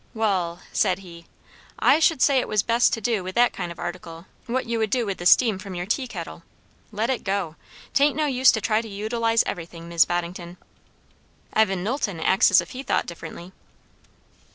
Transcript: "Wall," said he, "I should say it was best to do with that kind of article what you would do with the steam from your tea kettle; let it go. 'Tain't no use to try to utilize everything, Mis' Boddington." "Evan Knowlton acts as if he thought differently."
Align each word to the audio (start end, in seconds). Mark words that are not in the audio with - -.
"Wall," 0.15 0.61
said 0.73 0.97
he, 0.97 1.27
"I 1.77 1.99
should 1.99 2.23
say 2.23 2.39
it 2.39 2.47
was 2.47 2.63
best 2.63 2.91
to 2.93 3.01
do 3.01 3.23
with 3.23 3.35
that 3.35 3.53
kind 3.53 3.71
of 3.71 3.77
article 3.77 4.25
what 4.47 4.65
you 4.65 4.79
would 4.79 4.89
do 4.89 5.05
with 5.05 5.19
the 5.19 5.27
steam 5.27 5.59
from 5.59 5.75
your 5.75 5.85
tea 5.85 6.07
kettle; 6.07 6.41
let 6.91 7.11
it 7.11 7.23
go. 7.23 7.55
'Tain't 7.93 8.15
no 8.15 8.25
use 8.25 8.51
to 8.53 8.61
try 8.61 8.81
to 8.81 8.89
utilize 8.89 9.43
everything, 9.43 9.87
Mis' 9.87 10.05
Boddington." 10.05 10.57
"Evan 11.53 11.83
Knowlton 11.83 12.19
acts 12.19 12.49
as 12.49 12.61
if 12.61 12.71
he 12.71 12.81
thought 12.81 13.05
differently." 13.05 13.51